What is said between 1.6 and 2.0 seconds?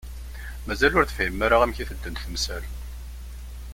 amek i